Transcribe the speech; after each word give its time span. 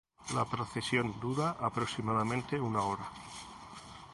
La 0.33 0.45
procesión 0.49 1.19
dura 1.19 1.57
aproximadamente 1.59 2.59
una 2.59 2.81
hora. 2.81 3.07